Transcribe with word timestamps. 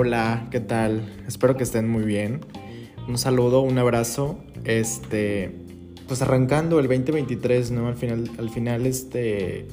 Hola, 0.00 0.46
¿qué 0.52 0.60
tal? 0.60 1.12
Espero 1.26 1.56
que 1.56 1.64
estén 1.64 1.88
muy 1.88 2.04
bien. 2.04 2.42
Un 3.08 3.18
saludo, 3.18 3.62
un 3.62 3.78
abrazo. 3.78 4.38
Este, 4.62 5.56
pues 6.06 6.22
arrancando 6.22 6.78
el 6.78 6.86
2023, 6.86 7.72
¿no? 7.72 7.88
Al 7.88 7.96
final, 7.96 8.30
al 8.38 8.48
final, 8.48 8.86
este, 8.86 9.66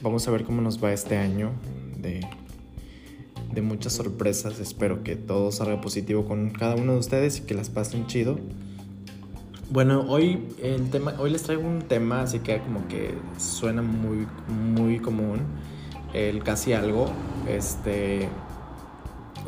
vamos 0.00 0.26
a 0.26 0.30
ver 0.30 0.44
cómo 0.44 0.62
nos 0.62 0.82
va 0.82 0.90
este 0.94 1.18
año 1.18 1.52
de, 1.98 2.26
de 3.52 3.60
muchas 3.60 3.92
sorpresas. 3.92 4.58
Espero 4.58 5.02
que 5.02 5.16
todo 5.16 5.52
salga 5.52 5.82
positivo 5.82 6.24
con 6.24 6.48
cada 6.48 6.74
uno 6.74 6.94
de 6.94 6.98
ustedes 6.98 7.40
y 7.40 7.42
que 7.42 7.52
las 7.52 7.68
pasen 7.68 8.06
chido. 8.06 8.38
Bueno, 9.68 10.06
hoy 10.08 10.46
el 10.62 10.88
tema, 10.88 11.14
hoy 11.18 11.30
les 11.30 11.42
traigo 11.42 11.68
un 11.68 11.82
tema 11.82 12.22
así 12.22 12.38
que 12.38 12.58
como 12.60 12.88
que 12.88 13.12
suena 13.36 13.82
muy, 13.82 14.26
muy 14.48 14.98
común, 14.98 15.40
el 16.14 16.42
casi 16.42 16.72
algo. 16.72 17.10
Este, 17.46 18.30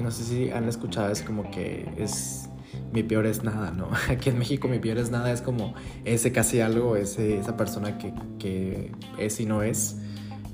no 0.01 0.11
sé 0.11 0.25
si 0.25 0.51
han 0.51 0.69
escuchado, 0.69 1.11
es 1.11 1.23
como 1.23 1.51
que 1.51 1.89
es 1.97 2.49
mi 2.93 3.03
peor 3.03 3.27
es 3.27 3.43
nada, 3.43 3.71
¿no? 3.71 3.91
Aquí 4.11 4.31
en 4.31 4.39
México 4.39 4.69
mi 4.69 4.79
peor 4.79 4.99
es 4.99 5.11
nada 5.11 5.33
es 5.33 5.43
como 5.43 5.75
ese 6.05 6.33
casi 6.33 6.61
algo, 6.61 6.97
ese, 6.97 7.39
esa 7.39 7.57
persona 7.57 7.99
que, 7.99 8.13
que 8.39 8.93
es 9.19 9.41
y 9.41 9.47
no 9.47 9.63
es. 9.63 9.97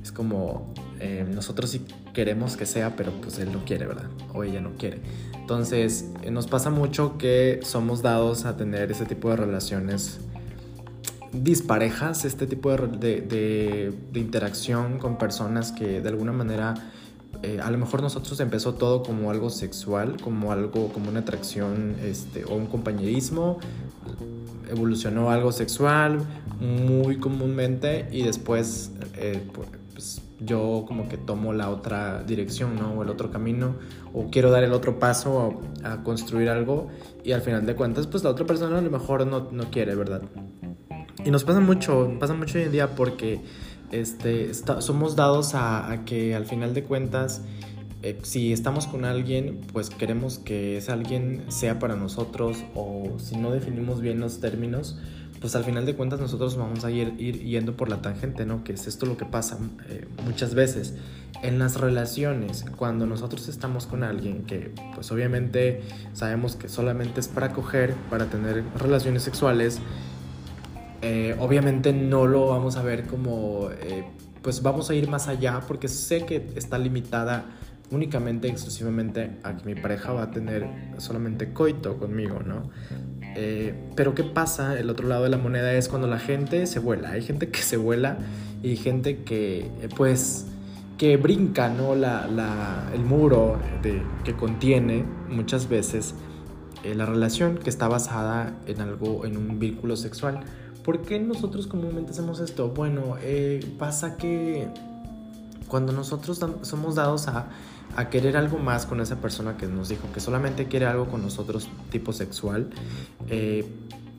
Es 0.02 0.12
como 0.12 0.74
eh, 1.00 1.26
nosotros 1.28 1.70
sí 1.70 1.84
queremos 2.12 2.56
que 2.56 2.66
sea, 2.66 2.94
pero 2.96 3.12
pues 3.20 3.38
él 3.38 3.52
no 3.52 3.64
quiere, 3.64 3.86
¿verdad? 3.86 4.08
O 4.34 4.44
ella 4.44 4.60
no 4.60 4.72
quiere. 4.76 5.00
Entonces, 5.38 6.10
eh, 6.22 6.30
nos 6.30 6.46
pasa 6.46 6.70
mucho 6.70 7.18
que 7.18 7.60
somos 7.62 8.02
dados 8.02 8.44
a 8.44 8.56
tener 8.56 8.90
ese 8.90 9.06
tipo 9.06 9.30
de 9.30 9.36
relaciones 9.36 10.20
disparejas, 11.32 12.24
este 12.24 12.46
tipo 12.46 12.70
de, 12.70 13.20
de, 13.20 13.92
de, 14.12 14.20
interacción 14.20 14.98
con 14.98 15.18
personas 15.18 15.72
que 15.72 16.00
de 16.00 16.08
alguna 16.08 16.32
manera 16.32 16.74
eh, 17.42 17.60
a 17.62 17.70
lo 17.70 17.78
mejor 17.78 18.02
nosotros 18.02 18.38
empezó 18.40 18.74
todo 18.74 19.02
como 19.02 19.30
algo 19.30 19.50
sexual, 19.50 20.16
como 20.20 20.52
algo, 20.52 20.88
como 20.92 21.08
una 21.08 21.20
atracción 21.20 21.96
este, 22.02 22.44
o 22.44 22.54
un 22.54 22.66
compañerismo, 22.66 23.58
evolucionó 24.70 25.30
algo 25.30 25.52
sexual 25.52 26.20
muy 26.60 27.18
comúnmente 27.18 28.08
y 28.10 28.22
después 28.22 28.92
eh, 29.16 29.42
pues, 29.92 30.22
yo 30.40 30.84
como 30.86 31.08
que 31.08 31.16
tomo 31.16 31.52
la 31.52 31.70
otra 31.70 32.22
dirección, 32.22 32.76
¿no? 32.76 32.92
O 32.92 33.02
el 33.02 33.08
otro 33.08 33.30
camino, 33.30 33.76
o 34.12 34.30
quiero 34.30 34.50
dar 34.50 34.64
el 34.64 34.72
otro 34.72 34.98
paso 34.98 35.60
a, 35.82 36.02
construir 36.02 36.48
algo 36.48 36.88
y 37.22 37.32
al 37.32 37.42
final 37.42 37.66
de 37.66 37.74
cuentas, 37.74 38.06
pues 38.06 38.24
la 38.24 38.30
otra 38.30 38.46
persona 38.46 38.78
a 38.78 38.82
lo 38.82 38.90
mejor 38.90 39.26
no, 39.26 39.48
no 39.50 39.70
quiere, 39.70 39.94
¿verdad? 39.94 40.22
Y 41.24 41.30
nos 41.30 41.44
pasa 41.44 41.60
mucho, 41.60 42.12
pasa 42.18 42.34
mucho 42.34 42.58
hoy 42.58 42.64
en 42.64 42.72
día 42.72 42.94
porque 42.94 43.40
este, 44.00 44.52
somos 44.54 45.16
dados 45.16 45.54
a, 45.54 46.02
que 46.04 46.34
al 46.34 46.46
final 46.46 46.74
de 46.74 46.84
cuentas, 46.84 47.42
eh, 48.02 48.18
si 48.22 48.52
estamos 48.52 48.86
con 48.86 49.04
alguien, 49.04 49.60
pues 49.72 49.90
queremos 49.90 50.38
que 50.38 50.78
ese 50.78 50.92
alguien 50.92 51.44
sea 51.48 51.78
para 51.78 51.96
nosotros 51.96 52.64
o 52.74 53.18
si 53.18 53.36
no 53.36 53.50
definimos 53.50 54.00
bien 54.00 54.20
los 54.20 54.40
términos, 54.40 54.98
pues 55.40 55.56
al 55.56 55.64
final 55.64 55.84
de 55.84 55.94
cuentas 55.94 56.20
nosotros 56.20 56.56
vamos 56.56 56.84
a 56.84 56.90
ir, 56.90 57.14
ir 57.18 57.42
yendo 57.42 57.76
por 57.76 57.88
la 57.88 58.00
tangente, 58.00 58.46
¿no? 58.46 58.64
Que 58.64 58.72
es 58.72 58.86
esto 58.86 59.06
lo 59.06 59.16
que 59.16 59.26
pasa 59.26 59.58
eh, 59.88 60.06
muchas 60.24 60.54
veces 60.54 60.94
en 61.42 61.58
las 61.58 61.78
relaciones, 61.78 62.64
cuando 62.76 63.06
nosotros 63.06 63.48
estamos 63.48 63.86
con 63.86 64.02
alguien 64.02 64.44
que 64.44 64.72
pues 64.94 65.12
obviamente 65.12 65.82
sabemos 66.14 66.56
que 66.56 66.70
solamente 66.70 67.20
es 67.20 67.28
para 67.28 67.52
coger, 67.52 67.94
para 68.08 68.26
tener 68.26 68.64
relaciones 68.78 69.22
sexuales, 69.22 69.78
eh, 71.06 71.36
obviamente 71.38 71.92
no 71.92 72.26
lo 72.26 72.48
vamos 72.48 72.78
a 72.78 72.82
ver 72.82 73.04
como, 73.04 73.68
eh, 73.82 74.04
pues 74.40 74.62
vamos 74.62 74.88
a 74.88 74.94
ir 74.94 75.06
más 75.06 75.28
allá 75.28 75.60
porque 75.68 75.86
sé 75.86 76.24
que 76.24 76.48
está 76.56 76.78
limitada 76.78 77.44
únicamente, 77.90 78.48
exclusivamente 78.48 79.32
a 79.42 79.54
que 79.54 79.66
mi 79.66 79.74
pareja 79.74 80.14
va 80.14 80.22
a 80.22 80.30
tener 80.30 80.66
solamente 80.96 81.52
coito 81.52 81.98
conmigo, 81.98 82.40
¿no? 82.42 82.70
Eh, 83.36 83.74
pero 83.94 84.14
¿qué 84.14 84.24
pasa? 84.24 84.78
El 84.78 84.88
otro 84.88 85.06
lado 85.06 85.24
de 85.24 85.28
la 85.28 85.36
moneda 85.36 85.74
es 85.74 85.90
cuando 85.90 86.08
la 86.08 86.18
gente 86.18 86.66
se 86.66 86.78
vuela. 86.78 87.10
Hay 87.10 87.20
gente 87.20 87.50
que 87.50 87.60
se 87.60 87.76
vuela 87.76 88.16
y 88.62 88.76
gente 88.76 89.24
que, 89.24 89.70
pues, 89.98 90.46
que 90.96 91.18
brinca, 91.18 91.68
¿no? 91.68 91.94
La, 91.94 92.26
la, 92.28 92.90
el 92.94 93.04
muro 93.04 93.58
que 94.24 94.32
contiene 94.32 95.04
muchas 95.28 95.68
veces 95.68 96.14
la 96.82 97.04
relación 97.04 97.58
que 97.58 97.68
está 97.68 97.88
basada 97.88 98.54
en 98.66 98.80
algo, 98.80 99.26
en 99.26 99.36
un 99.36 99.58
vínculo 99.58 99.96
sexual. 99.96 100.40
¿Por 100.84 101.02
qué 101.02 101.18
nosotros 101.18 101.66
comúnmente 101.66 102.12
hacemos 102.12 102.40
esto? 102.40 102.68
Bueno, 102.68 103.16
eh, 103.20 103.64
pasa 103.78 104.16
que 104.16 104.68
cuando 105.66 105.92
nosotros 105.92 106.40
somos 106.62 106.94
dados 106.94 107.26
a 107.28 108.10
querer 108.10 108.36
algo 108.36 108.58
más 108.58 108.86
con 108.86 109.00
esa 109.00 109.16
persona 109.16 109.56
que 109.56 109.66
nos 109.66 109.88
dijo 109.88 110.12
que 110.12 110.20
solamente 110.20 110.66
quiere 110.66 110.86
algo 110.86 111.06
con 111.06 111.22
nosotros 111.22 111.68
tipo 111.90 112.12
sexual, 112.12 112.70
eh, 113.28 113.64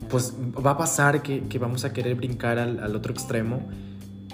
pues 0.08 0.34
va 0.34 0.72
a 0.72 0.78
pasar 0.78 1.22
que, 1.22 1.58
vamos 1.58 1.84
a 1.84 1.92
querer 1.92 2.14
brincar 2.14 2.58
al, 2.58 2.94
otro 2.94 3.12
extremo, 3.12 3.62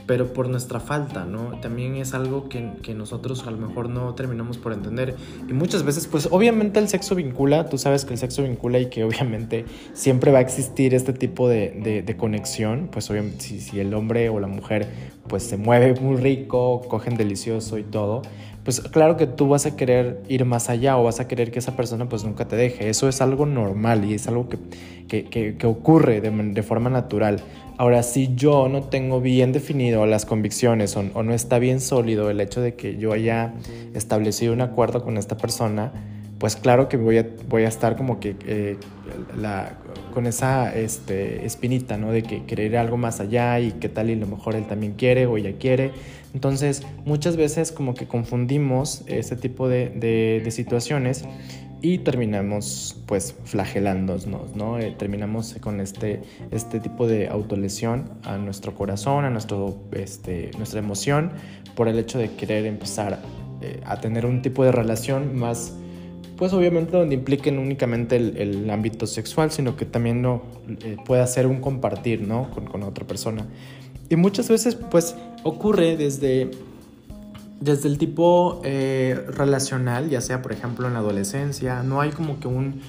pero 0.06 0.32
por 0.32 0.48
nuestra 0.48 0.80
falta, 0.80 1.24
¿no? 1.24 1.60
También 1.60 1.96
es 1.96 2.14
algo 2.14 2.48
que, 2.48 2.72
que, 2.82 2.94
nosotros 2.94 3.46
a 3.46 3.50
lo 3.50 3.58
mejor 3.58 3.88
no 3.88 4.14
terminamos 4.14 4.58
por 4.58 4.72
entender. 4.72 5.16
Y 5.48 5.52
muchas 5.52 5.82
veces, 5.82 6.06
pues 6.06 6.28
obviamente 6.30 6.78
el 6.78 6.88
sexo 6.88 7.14
vincula, 7.14 7.68
tú 7.68 7.78
sabes 7.78 8.04
que 8.04 8.12
el 8.12 8.18
sexo 8.18 8.42
vincula 8.42 8.78
y 8.78 8.86
que 8.86 9.04
obviamente 9.12 9.64
siempre 9.92 10.32
va 10.32 10.38
a 10.38 10.42
existir 10.42 10.94
este 10.94 11.12
tipo 11.12 11.48
de, 11.48 12.02
de, 12.06 12.16
conexión, 12.16 12.88
pues 12.92 13.10
obviamente 13.10 13.40
si, 13.40 13.60
si 13.60 13.80
el 13.80 13.94
hombre 13.94 14.28
o 14.28 14.38
la 14.38 14.46
mujer 14.46 14.88
pues 15.28 15.44
se 15.44 15.56
mueve 15.56 15.98
muy 16.00 16.16
rico, 16.16 16.82
cogen 16.88 17.16
delicioso 17.16 17.78
y 17.78 17.84
todo, 17.84 18.22
pues 18.64 18.80
claro 18.80 19.16
que 19.16 19.26
tú 19.26 19.48
vas 19.48 19.66
a 19.66 19.76
querer 19.76 20.22
ir 20.28 20.44
más 20.44 20.70
allá 20.70 20.96
o 20.96 21.04
vas 21.04 21.18
a 21.18 21.26
querer 21.26 21.50
que 21.50 21.58
esa 21.58 21.76
persona 21.76 22.08
pues 22.08 22.24
nunca 22.24 22.46
te 22.46 22.56
deje. 22.56 22.88
Eso 22.88 23.08
es 23.08 23.20
algo 23.20 23.44
normal 23.44 24.04
y 24.04 24.14
es 24.14 24.28
algo 24.28 24.48
que, 24.48 24.58
que, 25.08 25.56
que, 25.56 25.66
ocurre 25.66 26.20
de, 26.20 26.30
de, 26.30 26.62
forma 26.62 26.88
natural. 26.88 27.40
Ahora, 27.76 28.02
si 28.02 28.34
yo 28.34 28.68
no 28.68 28.84
tengo 28.84 29.20
bien 29.20 29.52
definido 29.52 30.06
las 30.06 30.24
convicciones 30.24 30.96
o, 30.96 31.04
o, 31.14 31.22
no 31.22 31.34
está 31.34 31.58
bien 31.58 31.80
sólido 31.80 32.30
el 32.30 32.40
hecho 32.40 32.60
de 32.60 32.74
que 32.74 32.96
yo 32.96 33.12
haya 33.12 33.54
establecido 33.94 34.52
un 34.52 34.60
acuerdo 34.60 35.02
con 35.02 35.18
esta 35.18 35.36
persona, 35.36 35.92
pues 36.42 36.56
claro 36.56 36.88
que 36.88 36.96
voy 36.96 37.18
a, 37.18 37.26
voy 37.48 37.62
a 37.62 37.68
estar 37.68 37.96
como 37.96 38.18
que 38.18 38.34
eh, 38.46 38.76
con 40.12 40.26
esa 40.26 40.74
este, 40.74 41.46
espinita, 41.46 41.96
¿no? 41.98 42.10
De 42.10 42.24
que 42.24 42.44
querer 42.46 42.76
algo 42.78 42.96
más 42.96 43.20
allá 43.20 43.60
y 43.60 43.70
qué 43.70 43.88
tal 43.88 44.10
y 44.10 44.14
a 44.14 44.16
lo 44.16 44.26
mejor 44.26 44.56
él 44.56 44.66
también 44.66 44.94
quiere 44.94 45.26
o 45.26 45.36
ella 45.36 45.52
quiere. 45.60 45.92
Entonces, 46.34 46.82
muchas 47.04 47.36
veces 47.36 47.70
como 47.70 47.94
que 47.94 48.08
confundimos 48.08 49.04
ese 49.06 49.36
tipo 49.36 49.68
de, 49.68 49.90
de, 49.90 50.50
situaciones 50.50 51.24
y 51.80 51.98
terminamos 51.98 53.00
pues 53.06 53.36
flagelándonos, 53.44 54.56
¿no? 54.56 54.80
Eh, 54.80 54.96
terminamos 54.98 55.54
con 55.60 55.78
este, 55.78 56.22
este 56.50 56.80
tipo 56.80 57.06
de 57.06 57.28
autolesión 57.28 58.10
a 58.24 58.36
nuestro 58.36 58.74
corazón, 58.74 59.24
a 59.26 59.30
nuestro, 59.30 59.76
este, 59.92 60.50
nuestra 60.58 60.80
emoción, 60.80 61.30
por 61.76 61.86
el 61.86 62.00
hecho 62.00 62.18
de 62.18 62.32
querer 62.32 62.66
empezar 62.66 63.20
eh, 63.60 63.80
a 63.84 64.00
tener 64.00 64.26
un 64.26 64.42
tipo 64.42 64.64
de 64.64 64.72
relación 64.72 65.36
más 65.36 65.76
pues 66.42 66.52
obviamente 66.54 66.96
donde 66.96 67.14
impliquen 67.14 67.60
únicamente 67.60 68.16
el, 68.16 68.36
el 68.36 68.68
ámbito 68.68 69.06
sexual, 69.06 69.52
sino 69.52 69.76
que 69.76 69.84
también 69.84 70.22
no, 70.22 70.42
eh, 70.82 70.96
ser 71.28 71.46
un 71.46 71.60
compartir, 71.60 72.26
¿no? 72.26 72.50
Con, 72.50 72.66
con, 72.66 72.82
otra 72.82 73.06
persona. 73.06 73.46
Y 74.08 74.16
muchas 74.16 74.48
veces, 74.48 74.74
pues, 74.74 75.14
ocurre 75.44 75.96
desde, 75.96 76.50
desde 77.60 77.88
el 77.88 77.96
tipo 77.96 78.60
eh, 78.64 79.24
relacional, 79.28 80.10
ya 80.10 80.20
sea, 80.20 80.42
por 80.42 80.50
ejemplo, 80.50 80.88
en 80.88 80.94
la 80.94 80.98
adolescencia, 80.98 81.84
no 81.84 82.00
hay 82.00 82.10
como 82.10 82.40
que 82.40 82.48
un, 82.48 82.80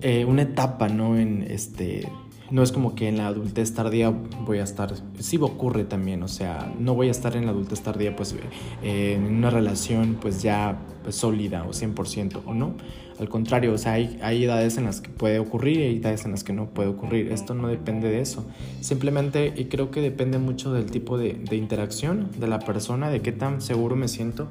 eh, 0.00 0.24
una 0.24 0.42
etapa, 0.42 0.88
¿no? 0.88 1.18
En 1.18 1.48
este 1.50 2.06
no 2.50 2.62
es 2.62 2.72
como 2.72 2.94
que 2.94 3.08
en 3.08 3.18
la 3.18 3.26
adultez 3.26 3.74
tardía 3.74 4.10
voy 4.44 4.58
a 4.58 4.64
estar, 4.64 4.94
sí 5.18 5.38
ocurre 5.40 5.84
también, 5.84 6.22
o 6.22 6.28
sea, 6.28 6.72
no 6.78 6.94
voy 6.94 7.08
a 7.08 7.10
estar 7.10 7.36
en 7.36 7.46
la 7.46 7.52
adultez 7.52 7.80
tardía 7.80 8.16
pues 8.16 8.34
eh, 8.82 9.14
en 9.14 9.24
una 9.24 9.50
relación 9.50 10.18
pues 10.20 10.42
ya 10.42 10.78
pues, 11.02 11.16
sólida 11.16 11.64
o 11.64 11.70
100% 11.70 12.42
o 12.46 12.54
no. 12.54 12.74
Al 13.18 13.28
contrario, 13.28 13.72
o 13.72 13.78
sea, 13.78 13.94
hay, 13.94 14.16
hay 14.22 14.44
edades 14.44 14.78
en 14.78 14.84
las 14.84 15.00
que 15.00 15.10
puede 15.10 15.40
ocurrir 15.40 15.78
y 15.78 15.82
hay 15.82 15.96
edades 15.96 16.24
en 16.24 16.30
las 16.30 16.44
que 16.44 16.52
no 16.52 16.66
puede 16.66 16.88
ocurrir. 16.88 17.32
Esto 17.32 17.52
no 17.52 17.66
depende 17.66 18.08
de 18.08 18.20
eso. 18.20 18.46
Simplemente, 18.80 19.52
y 19.56 19.64
creo 19.64 19.90
que 19.90 20.00
depende 20.00 20.38
mucho 20.38 20.72
del 20.72 20.86
tipo 20.86 21.18
de, 21.18 21.32
de 21.32 21.56
interacción 21.56 22.28
de 22.38 22.46
la 22.46 22.60
persona, 22.60 23.10
de 23.10 23.20
qué 23.20 23.32
tan 23.32 23.60
seguro 23.60 23.96
me 23.96 24.06
siento 24.06 24.48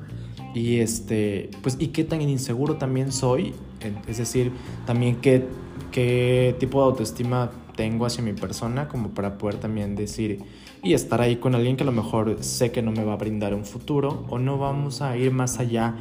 y 0.53 0.79
este, 0.79 1.49
pues, 1.61 1.77
y 1.79 1.87
qué 1.89 2.03
tan 2.03 2.21
inseguro 2.21 2.75
también 2.75 3.11
soy. 3.11 3.53
Es 4.07 4.17
decir, 4.17 4.51
también 4.85 5.17
qué, 5.17 5.45
qué 5.91 6.55
tipo 6.59 6.81
de 6.81 6.85
autoestima 6.85 7.51
tengo 7.77 8.05
hacia 8.05 8.21
mi 8.21 8.33
persona 8.33 8.89
como 8.89 9.11
para 9.11 9.37
poder 9.37 9.55
también 9.55 9.95
decir 9.95 10.43
y 10.83 10.93
estar 10.93 11.21
ahí 11.21 11.37
con 11.37 11.55
alguien 11.55 11.77
que 11.77 11.83
a 11.83 11.85
lo 11.85 11.93
mejor 11.93 12.43
sé 12.43 12.71
que 12.71 12.81
no 12.81 12.91
me 12.91 13.05
va 13.05 13.13
a 13.13 13.17
brindar 13.17 13.53
un 13.53 13.63
futuro 13.63 14.25
o 14.29 14.39
no 14.39 14.57
vamos 14.57 15.01
a 15.01 15.15
ir 15.15 15.31
más 15.31 15.59
allá 15.59 15.95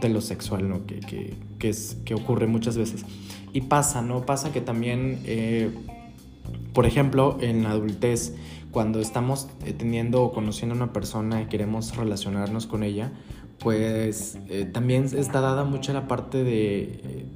de 0.00 0.08
lo 0.08 0.20
sexual, 0.20 0.68
¿no? 0.68 0.86
Que, 0.86 1.00
que, 1.00 1.36
que 1.58 1.68
es, 1.68 1.98
que 2.04 2.14
ocurre 2.14 2.46
muchas 2.46 2.76
veces. 2.76 3.04
Y 3.52 3.62
pasa, 3.62 4.02
¿no? 4.02 4.26
Pasa 4.26 4.52
que 4.52 4.60
también, 4.60 5.20
eh, 5.24 5.70
por 6.72 6.86
ejemplo, 6.86 7.38
en 7.40 7.62
la 7.62 7.70
adultez, 7.70 8.34
cuando 8.70 9.00
estamos 9.00 9.48
teniendo 9.78 10.22
o 10.22 10.32
conociendo 10.32 10.74
a 10.74 10.76
una 10.76 10.92
persona 10.92 11.42
y 11.42 11.46
queremos 11.46 11.96
relacionarnos 11.96 12.66
con 12.66 12.82
ella, 12.82 13.12
pues 13.58 14.38
eh, 14.48 14.64
también 14.64 15.04
está 15.04 15.40
dada 15.40 15.64
mucha 15.64 15.92
la 15.92 16.08
parte 16.08 16.42
de... 16.44 16.80
Eh, 16.80 17.26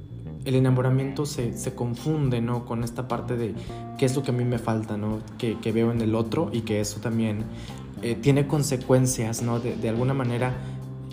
el 0.45 0.55
enamoramiento 0.55 1.25
se, 1.25 1.57
se, 1.57 1.73
confunde, 1.73 2.41
¿no? 2.41 2.65
Con 2.65 2.83
esta 2.83 3.07
parte 3.07 3.37
de 3.37 3.53
qué 3.97 4.05
es 4.05 4.15
lo 4.15 4.23
que 4.23 4.31
a 4.31 4.33
mí 4.33 4.43
me 4.43 4.59
falta, 4.59 4.97
¿no? 4.97 5.19
Que, 5.37 5.59
que 5.59 5.71
veo 5.71 5.91
en 5.91 6.01
el 6.01 6.15
otro 6.15 6.49
y 6.51 6.61
que 6.61 6.79
eso 6.79 6.99
también 6.99 7.45
eh, 8.01 8.15
tiene 8.15 8.47
consecuencias, 8.47 9.41
¿no? 9.41 9.59
De, 9.59 9.75
de, 9.75 9.89
alguna 9.89 10.13
manera. 10.13 10.53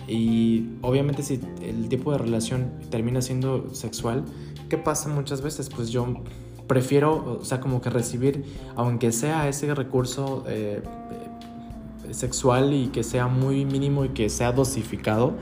Y 0.07 0.71
obviamente 0.81 1.23
si 1.23 1.39
el 1.61 1.87
tipo 1.87 2.11
de 2.11 2.17
relación 2.17 2.71
termina 2.89 3.21
siendo 3.21 3.73
sexual, 3.73 4.25
¿qué 4.69 4.77
pasa 4.77 5.07
muchas 5.07 5.41
veces? 5.41 5.69
Pues 5.69 5.89
yo 5.89 6.07
prefiero, 6.67 7.39
o 7.41 7.45
sea, 7.45 7.59
como 7.59 7.81
que 7.81 7.89
recibir, 7.89 8.45
aunque 8.75 9.11
sea 9.11 9.47
ese 9.47 9.73
recurso 9.73 10.43
eh, 10.47 10.81
sexual 12.11 12.73
y 12.73 12.87
que 12.87 13.03
sea 13.03 13.27
muy 13.27 13.65
mínimo 13.65 14.05
y 14.05 14.09
que 14.09 14.29
sea 14.29 14.51
dosificado, 14.51 15.35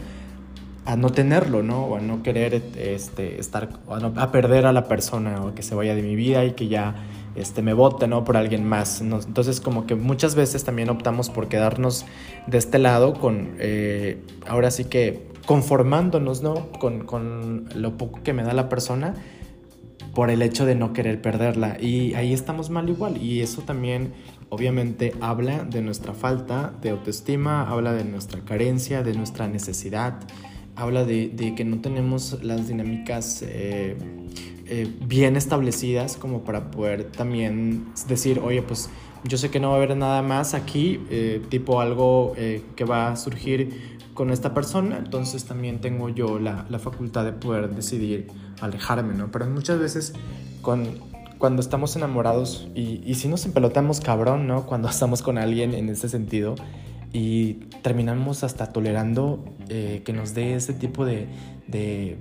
a 0.89 0.95
no 0.95 1.11
tenerlo, 1.11 1.61
¿no? 1.61 1.85
O 1.85 1.97
a 1.97 1.99
no 1.99 2.23
querer 2.23 2.63
este, 2.75 3.39
estar, 3.39 3.69
a, 3.87 4.31
perder 4.31 4.65
a 4.65 4.73
la 4.73 4.87
persona 4.87 5.45
o 5.45 5.53
que 5.53 5.61
se 5.61 5.75
vaya 5.75 5.93
de 5.93 6.01
mi 6.01 6.15
vida 6.15 6.43
y 6.45 6.53
que 6.53 6.67
ya 6.67 6.95
este, 7.35 7.61
me 7.61 7.73
vote, 7.73 8.07
¿no? 8.07 8.23
Por 8.23 8.35
alguien 8.37 8.67
más. 8.67 8.99
Entonces, 8.99 9.61
como 9.61 9.85
que 9.85 9.93
muchas 9.93 10.33
veces 10.33 10.63
también 10.63 10.89
optamos 10.89 11.29
por 11.29 11.47
quedarnos 11.47 12.07
de 12.47 12.57
este 12.57 12.79
lado 12.79 13.13
con, 13.13 13.55
eh, 13.59 14.23
ahora 14.47 14.71
sí 14.71 14.85
que 14.85 15.27
conformándonos, 15.45 16.41
¿no? 16.41 16.71
Con, 16.79 17.05
con 17.05 17.69
lo 17.75 17.95
poco 17.95 18.23
que 18.23 18.33
me 18.33 18.41
da 18.41 18.53
la 18.53 18.67
persona 18.67 19.13
por 20.15 20.31
el 20.31 20.41
hecho 20.41 20.65
de 20.65 20.73
no 20.73 20.91
querer 20.91 21.21
perderla. 21.21 21.77
Y 21.79 22.15
ahí 22.15 22.33
estamos 22.33 22.71
mal 22.71 22.89
igual. 22.89 23.21
Y 23.21 23.41
eso 23.41 23.61
también 23.61 24.13
obviamente 24.49 25.13
habla 25.21 25.65
de 25.65 25.83
nuestra 25.83 26.15
falta 26.15 26.73
de 26.81 26.89
autoestima, 26.89 27.69
habla 27.69 27.93
de 27.93 28.05
nuestra 28.05 28.41
carencia, 28.41 29.03
de 29.03 29.13
nuestra 29.13 29.47
necesidad, 29.47 30.15
habla 30.75 31.03
de, 31.03 31.53
que 31.55 31.65
no 31.65 31.81
tenemos 31.81 32.41
las 32.43 32.67
dinámicas 32.67 33.43
eh, 33.43 33.97
eh, 34.65 34.93
bien 35.01 35.35
establecidas 35.35 36.17
como 36.17 36.43
para 36.43 36.71
poder 36.71 37.05
también 37.05 37.87
decir, 38.07 38.39
oye, 38.39 38.61
pues 38.61 38.89
yo 39.23 39.37
sé 39.37 39.49
que 39.49 39.59
no 39.59 39.69
va 39.69 39.75
a 39.75 39.77
haber 39.77 39.97
nada 39.97 40.21
más 40.21 40.53
aquí, 40.53 41.01
eh, 41.09 41.41
tipo 41.49 41.81
algo 41.81 42.33
que 42.75 42.85
va 42.85 43.09
a 43.09 43.15
surgir 43.15 43.99
con 44.13 44.31
esta 44.31 44.53
persona, 44.53 44.97
entonces 44.97 45.45
también 45.45 45.79
tengo 45.79 46.09
yo 46.09 46.39
la, 46.39 46.65
la 46.69 46.79
facultad 46.79 47.25
de 47.25 47.31
poder 47.31 47.73
decidir 47.73 48.27
alejarme, 48.61 49.13
¿no? 49.13 49.31
Pero 49.31 49.45
muchas 49.47 49.79
veces 49.79 50.13
con, 50.61 50.85
cuando 51.37 51.61
estamos 51.61 51.95
enamorados 51.95 52.67
y, 52.75 53.01
y 53.05 53.15
si 53.15 53.27
nos 53.27 53.45
empelotamos 53.45 54.01
cabrón, 54.01 54.45
¿no? 54.45 54.65
Cuando 54.65 54.89
estamos 54.89 55.21
con 55.21 55.37
alguien 55.37 55.73
en 55.73 55.89
ese 55.89 56.09
sentido 56.09 56.55
y 57.11 57.53
terminamos 57.81 58.43
hasta 58.43 58.67
tolerando 58.67 59.43
eh, 59.69 60.01
que 60.05 60.13
nos 60.13 60.33
dé 60.33 60.55
ese 60.55 60.73
tipo 60.73 61.05
de, 61.05 61.27
de, 61.67 62.17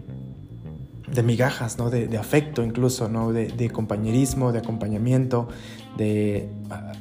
migajas, 1.23 1.79
¿no? 1.79 1.91
De, 1.91 2.17
afecto 2.17 2.63
incluso, 2.63 3.09
¿no? 3.09 3.33
De, 3.33 3.49
de, 3.49 3.71
compañerismo, 3.71 4.53
de 4.53 4.61
acompañamiento, 4.61 5.49
de 5.97 6.49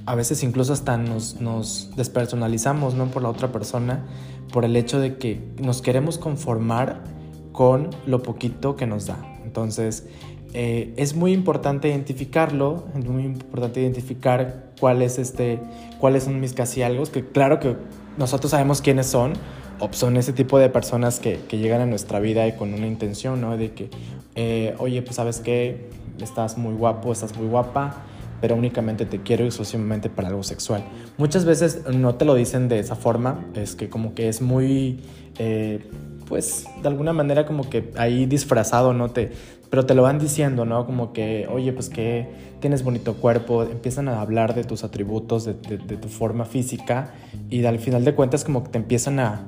a 0.06 0.16
veces 0.16 0.44
incluso 0.44 0.74
hasta 0.74 0.98
nos, 0.98 1.40
nos 1.40 1.92
despersonalizamos, 1.96 2.96
¿no? 2.96 3.08
Por 3.08 3.22
la 3.22 3.30
otra 3.30 3.52
persona, 3.52 4.06
por 4.52 4.66
el 4.66 4.76
hecho 4.76 5.00
de 5.00 5.18
que 5.18 5.42
nos 5.62 5.82
queremos 5.82 6.18
conformar 6.18 7.04
con 7.52 7.90
lo 8.06 8.22
poquito 8.22 8.76
que 8.76 8.86
nos 8.86 9.06
da. 9.08 9.18
Entonces, 9.44 10.06
eh, 10.54 10.94
es 10.98 11.16
muy 11.16 11.34
importante 11.34 11.90
identificarlo, 11.90 12.86
es 12.98 13.06
muy 13.06 13.24
importante 13.24 13.82
identificar 13.82 14.67
cuál 14.80 15.02
es 15.02 15.20
este, 15.20 15.60
cuáles 16.00 16.24
son 16.24 16.40
mis 16.40 16.54
casi 16.54 16.82
algo, 16.84 17.04
que 17.06 17.26
claro 17.26 17.60
que 17.60 17.76
nosotros 18.18 18.52
sabemos 18.52 18.82
quiénes 18.82 19.08
son, 19.08 19.34
o 19.80 19.90
son 19.92 20.18
ese 20.18 20.34
tipo 20.34 20.58
de 20.58 20.70
personas 20.70 21.20
que, 21.20 21.40
que 21.48 21.58
llegan 21.58 21.82
a 21.82 21.86
nuestra 21.86 22.20
vida 22.20 22.48
y 22.48 22.54
con 22.54 22.74
una 22.74 22.88
intención, 22.88 23.42
¿no? 23.42 23.58
De 23.58 23.74
que, 23.74 23.90
eh, 24.36 24.76
oye, 24.80 25.02
pues 25.02 25.18
sabes 25.18 25.40
que 25.40 25.90
estás 26.22 26.58
muy 26.58 26.74
guapo, 26.74 27.12
estás 27.12 27.36
muy 27.38 27.48
guapa, 27.48 28.04
pero 28.42 28.56
únicamente 28.56 29.06
te 29.06 29.22
quiero 29.22 29.46
exclusivamente 29.46 30.10
para 30.10 30.30
algo 30.30 30.44
sexual. 30.44 30.84
Muchas 31.18 31.46
veces 31.46 31.84
no 31.94 32.16
te 32.16 32.26
lo 32.26 32.36
dicen 32.36 32.70
de 32.70 32.80
esa 32.80 32.96
forma, 32.96 33.46
es 33.54 33.76
que 33.76 33.90
como 33.90 34.14
que 34.14 34.30
es 34.30 34.42
muy... 34.42 35.00
Eh, 35.40 35.80
pues 36.28 36.66
de 36.82 36.90
alguna 36.90 37.14
manera 37.14 37.46
como 37.46 37.70
que 37.70 37.92
ahí 37.96 38.26
disfrazado, 38.26 38.94
¿no? 38.94 39.12
Te, 39.12 39.32
pero 39.70 39.86
te 39.86 39.94
lo 39.94 40.04
van 40.04 40.20
diciendo, 40.20 40.66
¿no? 40.66 40.86
Como 40.86 41.14
que, 41.14 41.48
oye, 41.52 41.74
pues 41.74 41.90
que 41.90 42.28
tienes 42.60 42.84
bonito 42.84 43.16
cuerpo, 43.16 43.64
empiezan 43.64 44.08
a 44.08 44.22
hablar 44.22 44.56
de 44.56 44.64
tus 44.64 44.84
atributos, 44.84 45.46
de, 45.46 45.54
tu 45.54 46.08
forma 46.08 46.46
física 46.46 47.14
y 47.50 47.64
al 47.66 47.80
final 47.80 48.06
de 48.06 48.16
cuentas 48.16 48.44
como 48.44 48.64
que 48.64 48.70
te 48.70 48.78
empiezan 48.78 49.20
a, 49.20 49.46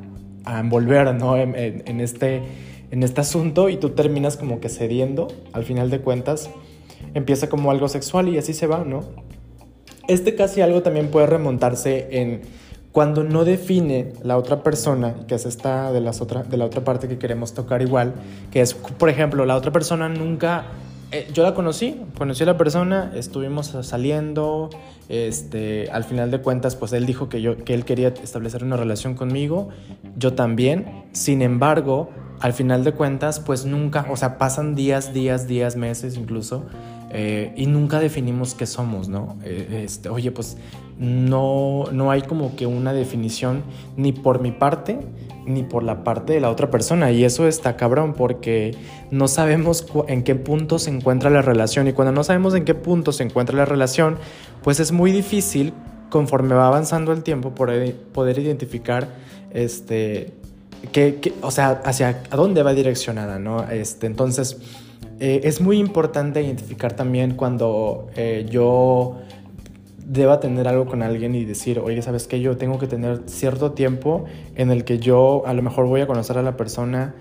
envolver, 0.47 1.13
¿no? 1.13 1.37
En, 1.37 1.99
este, 2.01 2.41
en 2.89 3.03
este 3.03 3.21
asunto 3.21 3.69
y 3.69 3.77
tú 3.77 3.89
terminas 3.89 4.35
como 4.35 4.59
que 4.59 4.69
cediendo, 4.69 5.27
al 5.53 5.63
final 5.63 5.91
de 5.91 5.99
cuentas 5.99 6.49
empieza 7.13 7.49
como 7.49 7.69
algo 7.69 7.87
sexual 7.87 8.29
y 8.29 8.37
así 8.37 8.53
se 8.53 8.65
va, 8.65 8.83
¿no? 8.83 9.01
Este 10.07 10.33
casi 10.33 10.61
algo 10.61 10.81
también 10.81 11.11
puede 11.11 11.27
remontarse 11.27 12.07
en 12.19 12.41
cuando 12.91 13.23
no 13.23 13.45
define 13.45 14.13
la 14.23 14.37
otra 14.37 14.63
persona, 14.63 15.15
que 15.27 15.35
es 15.35 15.45
esta 15.45 15.91
de, 15.91 16.01
las 16.01 16.21
otra, 16.21 16.43
de 16.43 16.57
la 16.57 16.65
otra 16.65 16.83
parte 16.83 17.07
que 17.07 17.19
queremos 17.19 17.53
tocar 17.53 17.81
igual, 17.81 18.13
que 18.51 18.61
es, 18.61 18.73
por 18.73 19.09
ejemplo, 19.09 19.45
la 19.45 19.55
otra 19.55 19.71
persona 19.71 20.09
nunca... 20.09 20.65
Eh, 21.11 21.27
yo 21.33 21.41
la 21.41 21.55
conocí, 21.55 21.99
conocí 22.17 22.43
a 22.43 22.45
la 22.45 22.57
persona, 22.57 23.11
estuvimos 23.15 23.75
saliendo, 23.81 24.69
este, 25.07 25.89
al 25.91 26.03
final 26.03 26.29
de 26.29 26.39
cuentas, 26.39 26.75
pues 26.75 26.93
él 26.93 27.07
dijo 27.07 27.29
que, 27.29 27.41
yo, 27.41 27.63
que 27.63 27.73
él 27.73 27.83
quería 27.83 28.09
establecer 28.09 28.63
una 28.63 28.77
relación 28.77 29.15
conmigo, 29.15 29.69
yo 30.17 30.33
también, 30.33 31.05
sin 31.11 31.41
embargo, 31.41 32.11
al 32.39 32.53
final 32.53 32.83
de 32.83 32.93
cuentas, 32.93 33.39
pues 33.39 33.65
nunca, 33.65 34.05
o 34.09 34.17
sea, 34.17 34.37
pasan 34.37 34.75
días, 34.75 35.13
días, 35.13 35.47
días, 35.47 35.75
meses 35.75 36.15
incluso, 36.15 36.65
eh, 37.11 37.53
y 37.55 37.65
nunca 37.65 37.99
definimos 37.99 38.53
qué 38.53 38.65
somos, 38.65 39.09
¿no? 39.09 39.37
Eh, 39.43 39.83
este, 39.85 40.09
oye, 40.09 40.31
pues 40.31 40.57
no, 40.97 41.85
no 41.91 42.11
hay 42.11 42.21
como 42.21 42.55
que 42.55 42.65
una 42.65 42.93
definición 42.93 43.63
ni 43.97 44.11
por 44.11 44.41
mi 44.41 44.51
parte 44.51 44.99
ni 45.45 45.63
por 45.63 45.81
la 45.81 46.03
parte 46.03 46.33
de 46.33 46.41
la 46.41 46.51
otra 46.51 46.69
persona. 46.69 47.11
Y 47.11 47.23
eso 47.23 47.47
está 47.47 47.75
cabrón 47.75 48.13
porque 48.13 48.75
no 49.09 49.27
sabemos 49.27 49.87
en 50.07 50.23
qué 50.23 50.35
punto 50.35 50.77
se 50.77 50.91
encuentra 50.91 51.31
la 51.31 51.41
relación. 51.41 51.87
Y 51.87 51.93
cuando 51.93 52.11
no 52.11 52.23
sabemos 52.23 52.53
en 52.53 52.65
qué 52.65 52.75
punto 52.75 53.11
se 53.11 53.23
encuentra 53.23 53.57
la 53.57 53.65
relación 53.65 54.17
pues 54.63 54.79
es 54.79 54.91
muy 54.91 55.11
difícil 55.11 55.73
conforme 56.09 56.55
va 56.55 56.67
avanzando 56.67 57.11
el 57.11 57.23
tiempo 57.23 57.53
poder, 57.53 58.39
identificar 58.39 59.09
este 59.51 60.33
que, 60.91 61.33
o 61.41 61.51
sea 61.51 61.81
hacia 61.83 62.23
dónde 62.31 62.63
va 62.63 62.73
direccionada 62.73 63.37
no 63.37 63.69
este 63.69 64.07
entonces 64.07 64.57
eh, 65.19 65.41
es 65.43 65.59
muy 65.59 65.77
importante 65.77 66.41
identificar 66.41 66.93
también 66.93 67.35
cuando 67.35 68.07
eh, 68.15 68.45
yo 68.49 69.17
deba 70.05 70.39
tener 70.39 70.67
algo 70.67 70.85
con 70.85 71.03
alguien 71.03 71.35
y 71.35 71.45
decir, 71.45 71.79
oye, 71.79 72.01
¿sabes 72.01 72.27
qué? 72.27 72.39
Yo 72.39 72.57
tengo 72.57 72.79
que 72.79 72.87
tener 72.87 73.21
cierto 73.25 73.73
tiempo 73.73 74.25
en 74.55 74.71
el 74.71 74.83
que 74.83 74.97
yo 74.97 75.43
a 75.45 75.53
lo 75.53 75.61
mejor 75.61 75.87
voy 75.87 76.01
a 76.01 76.07
conocer 76.07 76.37
a 76.37 76.41
la 76.41 76.57
persona, 76.57 77.15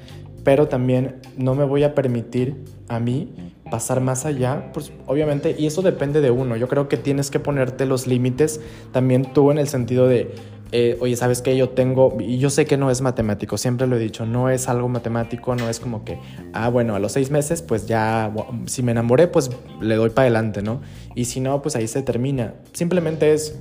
pero 0.45 0.69
también 0.69 1.17
no 1.37 1.55
me 1.55 1.65
voy 1.65 1.83
a 1.83 1.95
permitir 1.95 2.57
a 2.89 3.01
mí 3.01 3.53
pasar 3.71 4.01
más 4.01 4.25
allá, 4.25 4.71
pues 4.73 4.93
obviamente, 5.07 5.55
y 5.59 5.67
eso 5.67 5.83
depende 5.83 6.21
de 6.21 6.31
uno. 6.31 6.57
Yo 6.57 6.69
creo 6.69 6.89
que 6.89 6.97
tienes 6.97 7.31
que 7.31 7.41
ponerte 7.41 7.85
los 7.85 8.07
límites 8.07 8.61
también 8.93 9.33
tú 9.35 9.51
en 9.51 9.59
el 9.59 9.69
sentido 9.69 10.09
de, 10.09 10.35
eh, 10.71 10.99
oye, 11.01 11.17
¿sabes 11.17 11.41
qué? 11.41 11.57
Yo 11.57 11.71
tengo, 11.71 12.17
y 12.21 12.39
yo 12.39 12.51
sé 12.51 12.67
que 12.67 12.77
no 12.77 12.91
es 12.91 13.01
matemático, 13.01 13.57
siempre 13.57 13.87
lo 13.87 13.97
he 13.97 13.99
dicho, 13.99 14.27
no 14.27 14.51
es 14.51 14.69
algo 14.69 14.89
matemático, 14.89 15.55
no 15.55 15.69
es 15.69 15.81
como 15.81 16.05
que, 16.05 16.19
ah, 16.53 16.69
bueno, 16.69 16.95
a 16.95 16.99
los 16.99 17.13
seis 17.13 17.31
meses, 17.31 17.63
pues 17.63 17.87
ya, 17.87 18.33
si 18.67 18.83
me 18.83 18.93
enamoré, 18.93 19.29
pues 19.29 19.51
le 19.81 19.95
doy 19.95 20.11
para 20.11 20.25
adelante, 20.25 20.61
¿no? 20.61 20.83
Y 21.15 21.25
si 21.25 21.41
no, 21.41 21.63
pues 21.63 21.75
ahí 21.77 21.89
se 21.89 22.03
termina. 22.03 22.55
Simplemente 22.73 23.33
es 23.33 23.59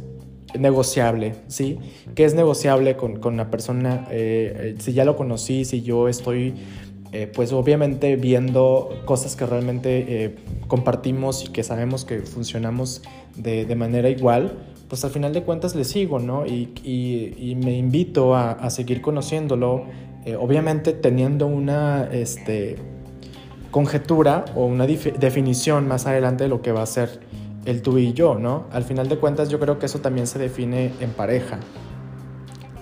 negociable, 0.59 1.35
¿sí? 1.47 1.79
Que 2.13 2.25
es 2.25 2.33
negociable 2.33 2.97
con, 2.97 3.19
con 3.19 3.35
una 3.35 3.49
persona, 3.49 4.05
eh, 4.11 4.75
eh, 4.75 4.75
si 4.79 4.93
ya 4.93 5.05
lo 5.05 5.15
conocí, 5.15 5.65
si 5.65 5.81
yo 5.81 6.07
estoy... 6.07 6.55
pues 7.33 7.53
obviamente 7.53 8.15
viendo 8.17 8.89
cosas 9.05 9.35
que 9.35 9.45
realmente 9.45 10.35
compartimos 10.67 11.45
y 11.45 11.47
que 11.47 11.63
sabemos 11.63 12.05
que 12.05 12.19
funcionamos 12.19 13.01
de, 13.35 13.65
de 13.65 13.75
manera 13.75 14.09
igual, 14.09 14.51
pues 14.88 15.03
al 15.03 15.12
final 15.12 15.34
de 15.34 15.44
cuentas 15.44 15.75
le 15.75 15.84
sigo, 15.84 16.20
¿no? 16.20 16.46
Y, 16.46 17.58
me 17.62 17.77
invito 17.77 18.36
a, 18.36 18.51
a 18.51 18.70
seguir 18.70 19.01
conociéndolo, 19.01 19.86
eh, 20.25 20.36
obviamente 20.36 20.94
teniendo 20.94 21.48
una 21.48 22.10
este, 22.12 22.77
conjetura 23.72 24.46
o 24.56 24.65
una 24.65 24.88
definición 24.88 25.88
más 25.88 26.06
adelante 26.06 26.46
de 26.46 26.50
lo 26.50 26.62
que 26.62 26.72
va 26.72 26.84
a 26.84 26.86
ser 26.86 27.20
el 27.65 27.82
tú 27.82 27.98
y 27.98 28.13
yo, 28.13 28.36
¿no? 28.36 28.65
Al 28.72 28.84
final 28.84 29.10
de 29.10 29.17
cuentas 29.17 29.50
yo 29.50 29.60
creo 29.60 29.77
que 29.77 29.88
eso 29.88 30.00
también 30.00 30.25
se 30.25 30.39
define 30.39 30.94
en 31.01 31.12
pareja. 31.12 31.60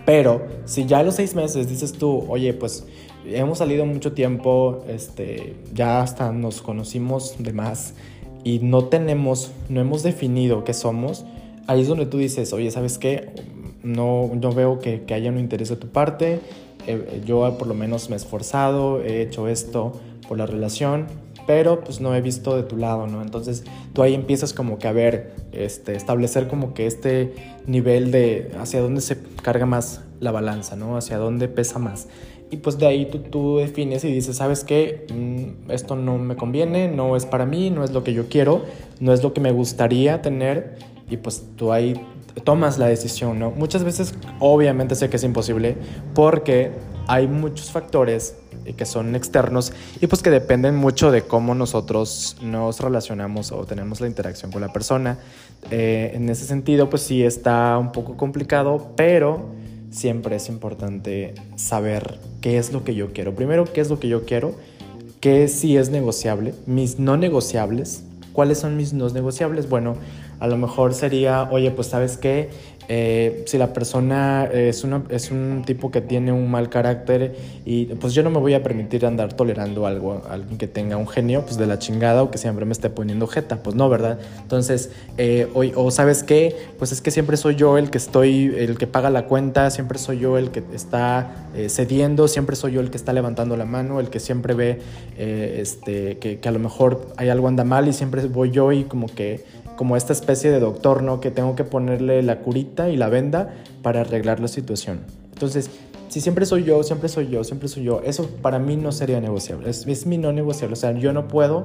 Pero 0.05 0.45
si 0.65 0.85
ya 0.85 0.99
a 0.99 1.03
los 1.03 1.15
seis 1.15 1.33
meses 1.33 1.67
dices 1.67 1.93
tú, 1.93 2.25
oye, 2.29 2.53
pues 2.53 2.85
hemos 3.25 3.57
salido 3.57 3.85
mucho 3.85 4.13
tiempo, 4.13 4.83
este, 4.87 5.55
ya 5.73 6.01
hasta 6.01 6.31
nos 6.31 6.61
conocimos 6.61 7.35
de 7.39 7.53
más 7.53 7.95
y 8.43 8.59
no 8.59 8.85
tenemos, 8.85 9.51
no 9.67 9.81
hemos 9.81 10.03
definido 10.03 10.63
qué 10.63 10.75
somos, 10.75 11.25
ahí 11.67 11.81
es 11.81 11.87
donde 11.87 12.05
tú 12.05 12.17
dices, 12.17 12.53
oye, 12.53 12.71
¿sabes 12.71 12.97
qué? 12.97 13.29
No, 13.83 14.31
no 14.33 14.51
veo 14.51 14.79
que, 14.79 15.03
que 15.03 15.13
haya 15.13 15.29
un 15.29 15.39
interés 15.39 15.69
de 15.69 15.75
tu 15.75 15.87
parte, 15.87 16.39
yo 17.25 17.57
por 17.57 17.67
lo 17.67 17.73
menos 17.73 18.09
me 18.09 18.15
he 18.15 18.17
esforzado, 18.17 19.01
he 19.01 19.21
hecho 19.21 19.47
esto 19.47 19.93
por 20.27 20.37
la 20.37 20.45
relación, 20.45 21.07
pero 21.47 21.83
pues 21.83 22.01
no 22.01 22.15
he 22.15 22.21
visto 22.21 22.55
de 22.55 22.63
tu 22.63 22.77
lado, 22.77 23.07
¿no? 23.07 23.21
Entonces 23.21 23.63
tú 23.93 24.01
ahí 24.01 24.13
empiezas 24.13 24.53
como 24.53 24.79
que 24.79 24.87
a 24.87 24.91
ver, 24.91 25.35
este, 25.51 25.95
establecer 25.95 26.47
como 26.47 26.73
que 26.73 26.87
este 26.87 27.33
nivel 27.67 28.11
de 28.11 28.51
hacia 28.59 28.81
dónde 28.81 29.01
se 29.01 29.17
carga 29.41 29.65
más 29.65 30.01
la 30.19 30.31
balanza, 30.31 30.75
¿no? 30.75 30.97
Hacia 30.97 31.17
dónde 31.17 31.47
pesa 31.47 31.79
más. 31.79 32.07
Y 32.51 32.57
pues 32.57 32.77
de 32.77 32.85
ahí 32.85 33.07
tú, 33.07 33.19
tú 33.19 33.57
defines 33.57 34.03
y 34.03 34.11
dices, 34.11 34.37
¿sabes 34.37 34.63
qué? 34.63 35.07
Mm, 35.11 35.71
esto 35.71 35.95
no 35.95 36.17
me 36.17 36.35
conviene, 36.35 36.87
no 36.87 37.15
es 37.15 37.25
para 37.25 37.45
mí, 37.45 37.69
no 37.69 37.83
es 37.83 37.91
lo 37.91 38.03
que 38.03 38.13
yo 38.13 38.27
quiero, 38.29 38.63
no 38.99 39.13
es 39.13 39.23
lo 39.23 39.33
que 39.33 39.41
me 39.41 39.51
gustaría 39.51 40.21
tener. 40.21 40.75
Y 41.09 41.17
pues 41.17 41.43
tú 41.55 41.71
ahí 41.71 41.99
tomas 42.43 42.77
la 42.77 42.87
decisión, 42.87 43.39
¿no? 43.39 43.51
Muchas 43.51 43.83
veces 43.83 44.13
obviamente 44.39 44.95
sé 44.95 45.09
que 45.09 45.17
es 45.17 45.23
imposible 45.23 45.77
porque 46.13 46.71
hay 47.07 47.27
muchos 47.27 47.71
factores 47.71 48.35
que 48.73 48.85
son 48.85 49.15
externos 49.15 49.73
y 50.01 50.07
pues 50.07 50.23
que 50.23 50.31
dependen 50.31 50.75
mucho 50.75 51.11
de 51.11 51.21
cómo 51.21 51.53
nosotros 51.53 52.37
nos 52.41 52.79
relacionamos 52.79 53.51
o 53.51 53.65
tenemos 53.65 54.01
la 54.01 54.07
interacción 54.07 54.51
con 54.51 54.61
la 54.61 54.73
persona. 54.73 55.19
Eh, 55.69 56.11
en 56.15 56.29
ese 56.29 56.45
sentido 56.45 56.89
pues 56.89 57.03
sí 57.03 57.23
está 57.23 57.77
un 57.77 57.91
poco 57.91 58.17
complicado, 58.17 58.91
pero 58.95 59.51
siempre 59.91 60.35
es 60.37 60.49
importante 60.49 61.35
saber 61.55 62.19
qué 62.41 62.57
es 62.57 62.73
lo 62.73 62.83
que 62.83 62.95
yo 62.95 63.13
quiero. 63.13 63.35
Primero, 63.35 63.65
qué 63.65 63.81
es 63.81 63.89
lo 63.89 63.99
que 63.99 64.07
yo 64.07 64.25
quiero, 64.25 64.55
qué 65.21 65.47
sí 65.47 65.77
es 65.77 65.89
negociable, 65.89 66.53
mis 66.65 66.99
no 66.99 67.17
negociables. 67.17 68.03
¿Cuáles 68.35 68.59
son 68.59 68.75
mis 68.75 68.91
no 68.91 69.07
negociables? 69.07 69.69
Bueno, 69.69 69.95
a 70.41 70.47
lo 70.47 70.57
mejor 70.57 70.93
sería, 70.93 71.47
oye, 71.51 71.71
pues 71.71 71.87
sabes 71.87 72.17
qué, 72.17 72.49
eh, 72.87 73.43
si 73.47 73.57
la 73.57 73.73
persona 73.73 74.45
es, 74.45 74.83
una, 74.83 75.03
es 75.09 75.31
un 75.31 75.63
tipo 75.65 75.91
que 75.91 76.01
tiene 76.01 76.31
un 76.31 76.49
mal 76.49 76.69
carácter 76.69 77.35
y 77.65 77.85
pues 77.85 78.13
yo 78.13 78.23
no 78.23 78.29
me 78.29 78.39
voy 78.39 78.53
a 78.53 78.63
permitir 78.63 79.05
andar 79.05 79.33
tolerando 79.33 79.85
algo, 79.85 80.21
alguien 80.29 80.57
que 80.57 80.67
tenga 80.67 80.97
un 80.97 81.07
genio 81.07 81.43
pues 81.43 81.57
de 81.57 81.65
la 81.65 81.79
chingada 81.79 82.23
o 82.23 82.31
que 82.31 82.37
siempre 82.37 82.65
me 82.65 82.73
esté 82.73 82.89
poniendo 82.89 83.27
jeta, 83.27 83.63
pues 83.63 83.75
no, 83.75 83.89
¿verdad? 83.89 84.19
Entonces, 84.41 84.91
eh, 85.17 85.47
o, 85.53 85.91
sabes 85.91 86.23
qué, 86.23 86.55
pues 86.77 86.91
es 86.91 87.01
que 87.01 87.11
siempre 87.11 87.37
soy 87.37 87.55
yo 87.55 87.77
el 87.77 87.89
que 87.89 87.97
estoy, 87.97 88.53
el 88.57 88.77
que 88.77 88.87
paga 88.87 89.09
la 89.09 89.25
cuenta, 89.25 89.69
siempre 89.71 89.97
soy 89.97 90.19
yo 90.19 90.37
el 90.37 90.51
que 90.51 90.63
está 90.73 91.47
eh, 91.55 91.69
cediendo, 91.69 92.27
siempre 92.27 92.55
soy 92.55 92.73
yo 92.73 92.81
el 92.81 92.91
que 92.91 92.97
está 92.97 93.13
levantando 93.13 93.57
la 93.57 93.65
mano, 93.65 93.99
el 93.99 94.09
que 94.09 94.19
siempre 94.19 94.53
ve 94.53 94.79
este, 95.17 96.17
que, 96.17 96.39
que 96.39 96.49
a 96.49 96.51
lo 96.51 96.59
mejor 96.59 97.07
hay 97.17 97.29
algo 97.29 97.47
anda 97.47 97.63
mal 97.63 97.87
y 97.87 97.93
siempre 97.93 98.25
voy 98.27 98.51
yo 98.51 98.71
y 98.71 98.83
como 98.83 99.07
que 99.07 99.43
como 99.75 99.97
esta 99.97 100.13
especie 100.13 100.51
de 100.51 100.59
doctor, 100.59 101.03
¿no? 101.03 101.19
Que 101.19 101.31
tengo 101.31 101.55
que 101.55 101.63
ponerle 101.63 102.21
la 102.23 102.39
curita 102.39 102.89
y 102.89 102.97
la 102.97 103.09
venda 103.09 103.53
para 103.81 104.01
arreglar 104.01 104.39
la 104.39 104.47
situación. 104.47 105.01
Entonces, 105.33 105.69
si 106.09 106.21
siempre 106.21 106.45
soy 106.45 106.63
yo, 106.63 106.81
siempre 106.83 107.09
soy 107.09 107.29
yo, 107.29 107.43
siempre 107.43 107.67
soy 107.67 107.83
yo, 107.83 108.01
eso 108.03 108.29
para 108.41 108.59
mí 108.59 108.77
no 108.77 108.91
sería 108.91 109.19
negociable. 109.19 109.69
Es, 109.69 110.05
mi 110.05 110.17
no 110.17 110.31
negociable. 110.31 110.73
O 110.73 110.77
sea, 110.77 110.91
yo 110.93 111.13
no 111.13 111.27
puedo 111.27 111.63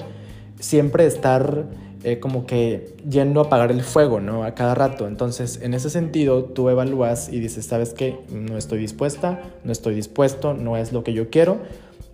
siempre 0.59 1.07
estar 1.07 1.67
eh, 2.03 2.19
como 2.19 2.47
que 2.47 2.95
yendo 3.09 3.41
a 3.41 3.45
apagar 3.45 3.71
el 3.71 3.83
fuego, 3.83 4.21
¿no? 4.21 4.45
A 4.45 4.55
cada 4.55 4.75
rato. 4.75 5.07
Entonces, 5.07 5.61
en 5.63 5.75
ese 5.75 5.89
sentido, 5.91 6.45
tú 6.45 6.69
evalúas 6.69 7.33
y 7.33 7.39
dices, 7.39 7.67
¿sabes 7.67 7.95
qué? 7.95 8.19
No 8.33 8.57
estoy 8.57 8.79
dispuesta, 8.81 9.41
no 9.65 9.73
estoy 9.73 9.95
dispuesto, 9.95 10.55
no 10.55 10.77
es 10.77 10.93
lo 10.93 11.05
que 11.05 11.13
yo 11.13 11.31
quiero 11.31 11.59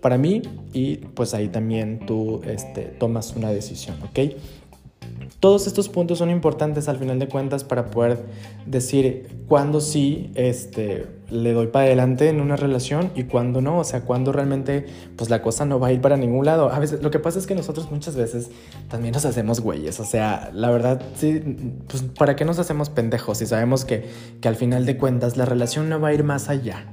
para 0.00 0.18
mí 0.18 0.42
y 0.72 0.98
pues 0.98 1.34
ahí 1.34 1.48
también 1.48 2.06
tú 2.06 2.40
este, 2.46 2.82
tomas 2.82 3.34
una 3.34 3.50
decisión, 3.50 3.96
¿ok? 4.04 4.36
Todos 5.40 5.66
estos 5.66 5.88
puntos 5.88 6.18
son 6.18 6.30
importantes 6.30 6.88
al 6.88 6.96
final 6.96 7.18
de 7.18 7.28
cuentas 7.28 7.62
para 7.62 7.86
poder 7.86 8.24
decir 8.64 9.28
cuándo 9.48 9.80
sí 9.80 10.30
este, 10.34 11.06
le 11.30 11.52
doy 11.52 11.66
para 11.66 11.84
adelante 11.84 12.28
en 12.28 12.40
una 12.40 12.56
relación 12.56 13.10
y 13.14 13.24
cuándo 13.24 13.60
no, 13.60 13.78
o 13.78 13.84
sea, 13.84 14.00
cuándo 14.00 14.32
realmente 14.32 14.86
pues 15.16 15.28
la 15.28 15.42
cosa 15.42 15.64
no 15.64 15.78
va 15.78 15.88
a 15.88 15.92
ir 15.92 16.00
para 16.00 16.16
ningún 16.16 16.46
lado. 16.46 16.70
A 16.70 16.78
veces 16.78 17.02
lo 17.02 17.10
que 17.10 17.18
pasa 17.18 17.38
es 17.38 17.46
que 17.46 17.54
nosotros 17.54 17.90
muchas 17.90 18.16
veces 18.16 18.50
también 18.88 19.12
nos 19.12 19.24
hacemos 19.24 19.60
güeyes, 19.60 20.00
o 20.00 20.04
sea, 20.04 20.50
la 20.54 20.70
verdad 20.70 21.02
sí, 21.16 21.42
pues 21.86 22.02
para 22.02 22.34
qué 22.34 22.44
nos 22.44 22.58
hacemos 22.58 22.88
pendejos 22.90 23.38
si 23.38 23.46
sabemos 23.46 23.84
que, 23.84 24.08
que 24.40 24.48
al 24.48 24.56
final 24.56 24.86
de 24.86 24.96
cuentas 24.96 25.36
la 25.36 25.44
relación 25.44 25.88
no 25.88 26.00
va 26.00 26.08
a 26.08 26.14
ir 26.14 26.24
más 26.24 26.48
allá. 26.48 26.86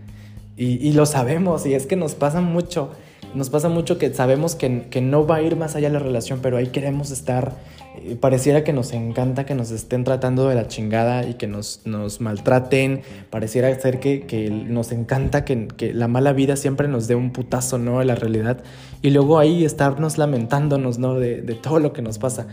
Y, 0.55 0.87
y 0.87 0.93
lo 0.93 1.07
sabemos 1.07 1.65
y 1.65 1.73
es 1.73 1.87
que 1.87 1.95
nos 1.95 2.13
pasa 2.13 2.39
mucho 2.39 2.91
nos 3.33 3.49
pasa 3.49 3.69
mucho 3.69 3.97
que 3.97 4.13
sabemos 4.13 4.55
que, 4.55 4.87
que, 4.89 5.01
no 5.01 5.25
va 5.25 5.37
a 5.37 5.41
ir 5.41 5.55
más 5.55 5.75
allá 5.75 5.89
la 5.89 5.99
relación, 5.99 6.39
pero 6.41 6.57
ahí 6.57 6.67
queremos 6.67 7.11
estar. 7.11 7.55
Eh, 7.95 8.15
pareciera 8.19 8.63
que 8.63 8.73
nos 8.73 8.93
encanta 8.93 9.45
que 9.45 9.55
nos 9.55 9.71
estén 9.71 10.03
tratando 10.03 10.47
de 10.47 10.55
la 10.55 10.67
chingada 10.67 11.27
y 11.27 11.35
que 11.35 11.47
nos, 11.47 11.81
nos 11.85 12.21
maltraten. 12.21 13.01
Pareciera 13.29 13.73
ser 13.79 13.99
que, 13.99 14.25
que 14.25 14.49
nos 14.49 14.91
encanta 14.91 15.45
que, 15.45 15.67
que, 15.67 15.93
la 15.93 16.07
mala 16.07 16.33
vida 16.33 16.55
siempre 16.55 16.87
nos 16.87 17.07
dé 17.07 17.15
un 17.15 17.31
putazo, 17.31 17.77
¿no? 17.77 17.99
De 17.99 18.05
la 18.05 18.15
realidad. 18.15 18.63
Y 19.01 19.09
luego 19.09 19.39
ahí 19.39 19.65
estarnos 19.65 20.17
lamentándonos, 20.17 20.97
¿no? 20.97 21.15
De, 21.15 21.41
de 21.41 21.55
todo 21.55 21.79
lo 21.79 21.93
que 21.93 22.01
nos 22.01 22.17
pasa. 22.17 22.47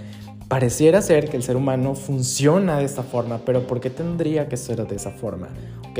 Pareciera 0.49 1.00
ser 1.00 1.29
que 1.29 1.37
el 1.37 1.43
ser 1.43 1.57
humano 1.57 1.95
funciona 1.95 2.79
de 2.79 2.85
esta 2.85 3.05
forma, 3.05 3.41
pero 3.47 3.67
¿por 3.67 3.81
qué 3.81 3.89
tendría 3.89 4.49
que 4.49 4.57
ser 4.57 4.85
de 4.87 4.97
esa 4.97 5.12
forma? 5.12 5.49
¿Ok? 5.91 5.99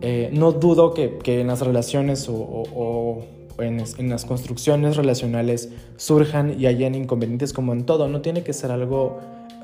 Eh, 0.00 0.30
no 0.32 0.52
dudo 0.52 0.92
que, 0.94 1.18
que, 1.18 1.40
en 1.40 1.46
las 1.46 1.60
relaciones 1.60 2.28
o 2.28 3.37
en, 3.58 4.08
las 4.08 4.24
construcciones 4.24 4.96
relacionales 4.96 5.70
surjan 5.96 6.58
y 6.58 6.66
hayan 6.66 6.94
inconvenientes 6.94 7.52
como 7.52 7.72
en 7.72 7.84
todo. 7.84 8.08
No 8.08 8.20
tiene 8.20 8.42
que 8.42 8.52
ser 8.52 8.70
algo 8.70 9.18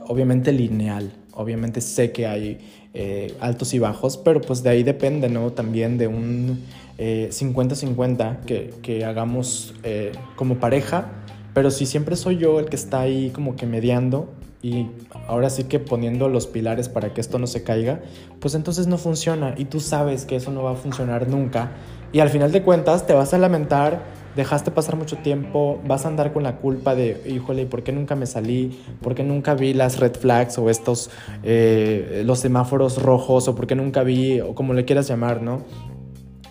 obviamente 0.06 0.52
lineal. 0.52 1.12
Obviamente 1.32 1.80
sé 1.80 2.12
que 2.12 2.26
hay 2.26 2.58
eh, 2.92 3.34
altos 3.40 3.74
y 3.74 3.78
bajos, 3.78 4.16
pero 4.16 4.40
pues 4.40 4.62
de 4.62 4.70
ahí 4.70 4.82
depende, 4.82 5.28
¿no? 5.28 5.52
También 5.52 5.98
de 5.98 6.06
un 6.06 6.62
50-50 6.98 8.38
eh, 8.46 8.74
que, 8.82 9.04
hagamos 9.04 9.74
eh, 9.82 10.12
como 10.36 10.56
pareja. 10.56 11.10
Pero 11.54 11.70
si 11.70 11.86
siempre 11.86 12.16
soy 12.16 12.38
yo 12.38 12.58
el 12.58 12.66
que 12.66 12.76
está 12.76 13.00
ahí 13.00 13.30
como 13.30 13.54
que 13.54 13.66
mediando 13.66 14.32
y 14.60 14.88
ahora 15.28 15.50
sí 15.50 15.64
que 15.64 15.78
poniendo 15.78 16.28
los 16.28 16.46
pilares 16.46 16.88
para 16.88 17.12
que 17.14 17.20
esto 17.20 17.38
no 17.38 17.46
se 17.46 17.62
caiga, 17.62 18.00
pues 18.40 18.54
entonces 18.54 18.86
no 18.86 18.98
funciona 18.98 19.54
y 19.56 19.66
tú 19.66 19.78
sabes 19.78 20.24
que 20.24 20.36
eso 20.36 20.50
no 20.50 20.64
va 20.64 20.72
a 20.72 20.76
funcionar 20.76 21.28
nunca 21.28 21.70
y 22.14 22.21
al 22.21 22.30
final 22.30 22.52
de 22.52 22.62
cuentas 22.62 23.09
te 23.09 23.12
vas 23.12 23.35
a 23.35 23.38
lamentar, 23.38 24.00
dejaste 24.37 24.71
pasar 24.71 24.94
mucho 24.94 25.16
tiempo, 25.16 25.80
vas 25.85 26.04
a 26.04 26.09
andar 26.09 26.33
con 26.33 26.44
la 26.44 26.59
culpa 26.59 26.94
de, 26.94 27.21
híjole, 27.26 27.66
¿por 27.66 27.83
qué 27.83 27.90
nunca 27.90 28.14
me 28.14 28.26
salí? 28.26 28.80
¿Por 29.02 29.16
qué 29.16 29.25
nunca 29.25 29.54
vi 29.56 29.75
las 29.75 29.99
red 29.99 30.14
flags 30.14 30.56
o 30.59 30.71
estos, 30.71 31.11
eh, 31.42 32.23
los 32.25 32.38
semáforos 32.38 33.02
rojos? 33.02 33.49
¿O 33.49 33.56
por 33.56 33.66
qué 33.66 33.75
nunca 33.75 34.04
vi, 34.04 34.40
o 34.40 34.54
como 34.54 34.75
le 34.75 34.85
quieras 34.85 35.09
llamar, 35.09 35.42
¿no? 35.42 35.64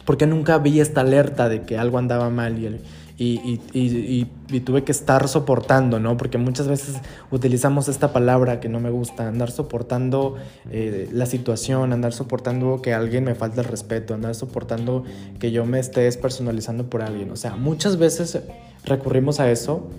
¿Por 0.06 0.18
qué 0.18 0.28
nunca 0.28 0.58
vi 0.58 0.80
esta 0.80 1.02
alerta 1.02 1.50
de 1.50 1.62
que 1.62 1.78
algo 1.78 1.98
andaba 1.98 2.30
mal? 2.30 2.80
Y, 3.18 4.30
tuve 4.66 4.84
que 4.84 4.92
estar 4.92 5.28
soportando, 5.28 6.00
¿no? 6.00 6.18
Porque 6.18 6.38
muchas 6.38 6.68
veces 6.68 6.98
utilizamos 7.32 7.88
esta 7.88 8.12
palabra 8.12 8.60
que 8.60 8.70
no 8.70 8.80
me 8.80 8.90
gusta, 8.90 9.28
andar 9.28 9.52
soportando 9.52 10.36
eh, 10.72 11.10
la 11.12 11.26
situación, 11.26 11.94
andar 11.94 12.14
soportando 12.14 12.82
que 12.82 12.94
alguien 12.94 13.24
me 13.24 13.36
falte 13.36 13.62
el 13.62 13.68
respeto, 13.68 14.14
andar 14.14 14.36
soportando 14.36 15.04
que 15.40 15.52
yo 15.52 15.66
me 15.66 15.80
esté 15.80 16.02
despersonalizando 16.02 16.90
por 16.90 17.02
alguien. 17.02 17.32
O 17.32 17.36
sea, 17.36 17.56
muchas 17.56 17.98
veces 17.98 18.40
recurrimos 18.84 19.40
a 19.40 19.50
eso 19.50 19.90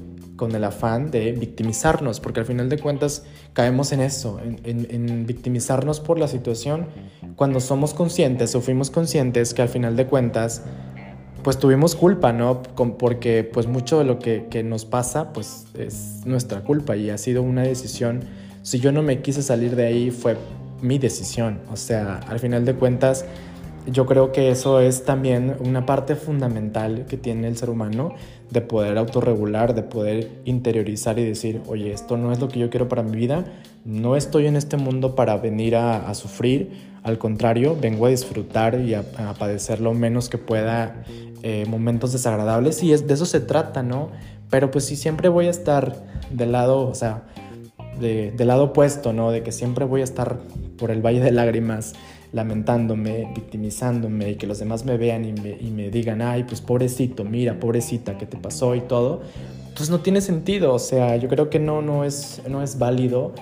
con 0.45 0.55
el 0.55 0.63
afán 0.65 1.11
de 1.11 1.33
victimizarnos, 1.33 2.21
porque 2.21 2.41
al 2.41 2.45
final 2.45 2.69
de 2.69 2.79
cuentas 2.79 3.25
caemos 3.55 3.93
en 3.93 4.01
eso, 4.01 4.39
en, 4.45 4.59
en, 4.91 5.25
victimizarnos 5.25 6.01
por 6.01 6.19
la 6.19 6.29
situación, 6.29 6.89
cuando 7.35 7.61
somos 7.61 7.95
conscientes 7.95 8.55
o 8.55 8.61
fuimos 8.61 8.91
conscientes 8.91 9.55
que 9.55 9.63
al 9.63 9.71
final 9.71 9.97
de 9.97 10.05
cuentas 10.05 10.61
pues 11.43 11.59
tuvimos 11.59 11.95
culpa, 11.95 12.35
¿no? 12.35 12.63
Porque 12.99 13.43
pues 13.43 13.67
mucho 13.67 13.99
de 13.99 14.05
lo 14.05 14.19
que, 14.19 14.63
nos 14.63 14.85
pasa 14.85 15.33
pues 15.33 15.65
es 15.79 16.21
nuestra 16.27 16.61
culpa 16.61 16.95
y 16.95 17.09
ha 17.09 17.17
sido 17.17 17.43
una 17.43 17.63
decisión. 17.63 18.21
Si 18.61 18.81
yo 18.81 18.93
no 18.93 19.03
me 19.03 19.23
quise 19.23 19.41
salir 19.41 19.77
de 19.77 19.87
ahí 19.87 20.11
fue 20.11 20.37
mi 20.83 20.99
decisión. 20.99 21.61
O 21.73 21.77
sea, 21.77 22.21
al 22.29 22.39
final 22.39 22.67
de 22.67 22.75
cuentas 22.75 23.25
yo 23.87 24.05
creo 24.05 24.31
que 24.31 24.51
eso 24.51 24.79
es 24.81 25.07
también 25.07 25.57
una 25.61 25.87
parte 25.87 26.17
fundamental 26.17 27.07
que 27.09 27.17
tiene 27.17 27.49
el 27.49 27.57
ser 27.57 27.71
humano 27.71 28.15
de 28.51 28.61
poder 28.61 28.99
autorregular, 28.99 29.75
de 29.75 29.83
poder 29.83 30.31
interiorizar 30.45 31.19
y 31.19 31.25
decir, 31.25 31.61
oye, 31.67 31.93
esto 31.93 32.17
no 32.17 32.33
es 32.33 32.41
lo 32.41 32.49
que 32.49 32.61
yo 32.61 32.71
quiero 32.71 32.89
para 32.89 33.03
mi 33.03 33.17
vida, 33.17 33.45
no 33.85 34.17
estoy 34.17 34.47
en 34.47 34.57
este 34.57 34.77
mundo 34.77 35.15
para 35.15 35.37
venir 35.37 35.77
a, 35.77 36.13
sufrir, 36.15 36.95
al 37.03 37.19
contrario, 37.19 37.77
vengo 37.81 38.07
a 38.07 38.09
disfrutar 38.09 38.81
y 38.81 38.95
a, 38.95 39.03
padecer 39.39 39.81
lo 39.81 39.93
menos 39.93 40.29
que 40.29 40.39
pueda 40.39 41.05
eh, 41.43 41.67
momentos 41.69 42.13
desagradables 42.13 42.83
y 42.83 42.93
es, 42.93 43.07
de 43.07 43.15
eso 43.15 43.27
se 43.27 43.41
trata, 43.41 43.83
¿no? 43.83 44.11
Pero 44.51 44.71
pues 44.71 44.85
si 44.85 44.97
siempre 44.97 45.29
voy 45.29 45.47
a 45.47 45.51
estar 45.51 46.05
del 46.31 46.53
lado, 46.53 46.89
o 46.89 46.95
sea, 46.95 47.25
de, 48.01 48.33
del 48.33 48.49
lado 48.49 48.65
opuesto, 48.65 49.13
¿no? 49.13 49.31
De 49.31 49.43
que 49.43 49.53
siempre 49.53 49.85
voy 49.85 50.01
a 50.01 50.05
estar 50.05 50.39
por 50.79 50.91
el 50.91 51.05
valle 51.05 51.21
de 51.21 51.33
lágrimas, 51.33 51.95
lamentándome, 52.35 53.31
victimizándome 53.33 54.33
y 54.33 54.35
que 54.35 54.49
los 54.49 54.59
demás 54.59 54.85
me 54.85 54.97
vean 54.97 55.25
y 55.25 55.71
me, 55.71 55.91
digan, 55.91 56.21
ay, 56.21 56.43
pues 56.43 56.61
pobrecito, 56.61 57.25
mira, 57.25 57.61
pobrecita, 57.61 58.19
¿qué 58.19 58.27
te 58.27 58.37
pasó? 58.37 58.75
y 58.75 58.81
todo, 58.81 59.23
pues 59.77 59.89
no 59.89 60.01
tiene 60.01 60.21
sentido, 60.21 60.75
o 60.75 60.79
sea, 60.81 61.17
yo 61.17 61.29
creo 61.29 61.49
que 61.49 61.61
no, 61.61 61.81
no, 61.81 62.05
es, 62.05 62.43
no 62.49 62.61
es 62.61 62.79
válido 62.79 63.33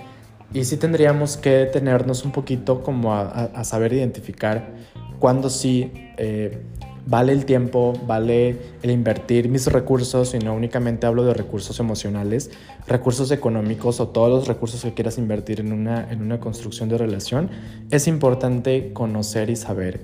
y 0.53 0.63
sí 0.63 0.77
tendríamos 0.77 1.37
que 1.37 1.65
tenernos 1.65 2.23
un 2.23 2.31
poquito 2.31 2.83
como 2.83 3.13
a, 3.13 3.23
a 3.23 3.63
saber 3.63 3.93
identificar 3.93 4.75
cuándo 5.17 5.49
sí 5.49 5.91
eh, 6.17 6.61
vale 7.05 7.33
el 7.33 7.45
tiempo, 7.45 7.93
vale 8.07 8.57
el 8.81 8.91
invertir 8.91 9.49
mis 9.49 9.67
recursos 9.67 10.33
y 10.33 10.39
no 10.39 10.53
únicamente 10.53 11.05
hablo 11.05 11.23
de 11.25 11.33
recursos 11.33 11.79
emocionales, 11.79 12.51
recursos 12.87 13.31
económicos 13.31 13.99
o 13.99 14.07
todos 14.07 14.29
los 14.29 14.47
recursos 14.47 14.81
que 14.81 14.93
quieras 14.93 15.17
invertir 15.17 15.59
en 15.59 15.73
una, 15.73 16.09
en 16.11 16.21
una 16.21 16.39
construcción 16.39 16.89
de 16.89 16.97
relación, 16.97 17.49
es 17.91 18.07
importante 18.07 18.93
conocer 18.93 19.49
y 19.49 19.55
saber 19.55 20.01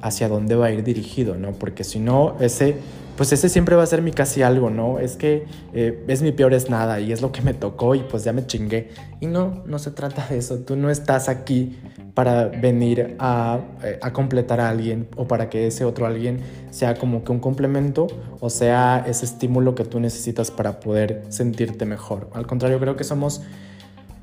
hacia 0.00 0.28
dónde 0.28 0.56
va 0.56 0.66
a 0.66 0.72
ir 0.72 0.82
dirigido, 0.82 1.36
¿no? 1.36 1.52
Porque 1.52 1.84
si 1.84 2.00
no, 2.00 2.36
ese 2.40 2.76
pues 3.16 3.32
ese 3.32 3.48
siempre 3.48 3.76
va 3.76 3.82
a 3.82 3.86
ser 3.86 4.00
mi 4.02 4.10
casi 4.10 4.42
algo, 4.42 4.70
¿no? 4.70 4.98
Es 4.98 5.16
que 5.16 5.44
eh, 5.74 6.02
es 6.08 6.22
mi 6.22 6.32
peor 6.32 6.54
es 6.54 6.70
nada 6.70 6.98
y 7.00 7.12
es 7.12 7.20
lo 7.20 7.30
que 7.30 7.42
me 7.42 7.52
tocó 7.52 7.94
y 7.94 8.00
pues 8.00 8.24
ya 8.24 8.32
me 8.32 8.46
chingué. 8.46 8.88
Y 9.20 9.26
no, 9.26 9.62
no 9.66 9.78
se 9.78 9.90
trata 9.90 10.26
de 10.28 10.38
eso. 10.38 10.58
Tú 10.60 10.76
no 10.76 10.90
estás 10.90 11.28
aquí 11.28 11.78
para 12.14 12.46
venir 12.46 13.16
a, 13.18 13.60
eh, 13.82 13.98
a, 14.00 14.12
completar 14.12 14.60
a 14.60 14.68
alguien 14.70 15.08
o 15.16 15.26
para 15.26 15.50
que 15.50 15.66
ese 15.66 15.84
otro 15.84 16.06
alguien 16.06 16.40
sea 16.70 16.94
como 16.94 17.24
que 17.24 17.32
un 17.32 17.40
complemento 17.40 18.06
o 18.40 18.50
sea 18.50 19.02
ese 19.06 19.24
estímulo 19.24 19.74
que 19.74 19.84
tú 19.84 19.98
necesitas 19.98 20.50
para 20.50 20.80
poder 20.80 21.24
sentirte 21.28 21.84
mejor. 21.84 22.28
Al 22.34 22.46
contrario, 22.46 22.78
creo 22.80 22.96
que 22.96 23.04
somos 23.04 23.42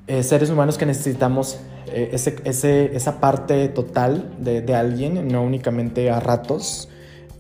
eh, 0.08 0.24
seres 0.24 0.50
humanos 0.50 0.78
que 0.78 0.86
necesitamos 0.86 1.60
ese, 1.92 2.36
ese, 2.44 2.96
esa 2.96 3.20
parte 3.20 3.68
total 3.70 4.30
de, 4.40 4.62
de 4.62 4.76
alguien, 4.76 5.28
no 5.28 5.42
únicamente 5.42 6.12
a 6.12 6.20
ratos 6.20 6.88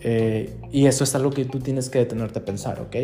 eh, 0.01 0.55
y 0.71 0.85
eso 0.85 1.03
es 1.03 1.15
algo 1.15 1.29
que 1.31 1.45
tú 1.45 1.59
tienes 1.59 1.89
que 1.89 1.99
detenerte 1.99 2.39
a 2.39 2.45
pensar, 2.45 2.81
¿ok? 2.81 2.95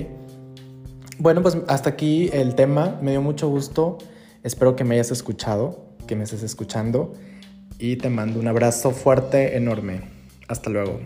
Bueno, 1.17 1.41
pues 1.41 1.57
hasta 1.67 1.89
aquí 1.91 2.29
el 2.33 2.55
tema. 2.55 2.99
Me 3.01 3.11
dio 3.11 3.21
mucho 3.21 3.49
gusto. 3.49 3.97
Espero 4.43 4.75
que 4.75 4.83
me 4.83 4.95
hayas 4.95 5.11
escuchado, 5.11 5.95
que 6.07 6.15
me 6.15 6.23
estés 6.23 6.43
escuchando. 6.43 7.13
Y 7.79 7.97
te 7.97 8.09
mando 8.09 8.39
un 8.39 8.47
abrazo 8.47 8.91
fuerte, 8.91 9.57
enorme. 9.57 10.01
Hasta 10.47 10.69
luego. 10.69 10.99